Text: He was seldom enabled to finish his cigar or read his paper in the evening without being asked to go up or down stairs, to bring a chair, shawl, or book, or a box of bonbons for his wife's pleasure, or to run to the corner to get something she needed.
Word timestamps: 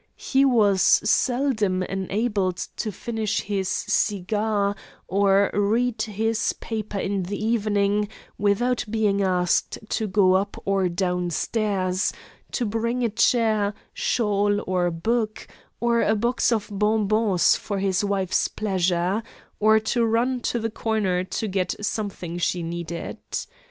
He 0.17 0.43
was 0.45 0.81
seldom 0.81 1.83
enabled 1.83 2.57
to 2.77 2.91
finish 2.91 3.41
his 3.41 3.69
cigar 3.69 4.75
or 5.07 5.51
read 5.53 6.01
his 6.01 6.53
paper 6.53 6.97
in 6.97 7.21
the 7.21 7.37
evening 7.37 8.09
without 8.35 8.83
being 8.89 9.21
asked 9.21 9.77
to 9.89 10.07
go 10.07 10.33
up 10.33 10.57
or 10.65 10.89
down 10.89 11.29
stairs, 11.29 12.11
to 12.53 12.65
bring 12.65 13.03
a 13.03 13.09
chair, 13.09 13.75
shawl, 13.93 14.63
or 14.65 14.89
book, 14.89 15.47
or 15.79 16.01
a 16.01 16.15
box 16.15 16.51
of 16.51 16.67
bonbons 16.71 17.55
for 17.55 17.77
his 17.77 18.03
wife's 18.03 18.47
pleasure, 18.47 19.21
or 19.59 19.79
to 19.81 20.03
run 20.03 20.39
to 20.39 20.57
the 20.57 20.71
corner 20.71 21.23
to 21.25 21.47
get 21.47 21.75
something 21.85 22.39
she 22.39 22.63
needed. 22.63 23.19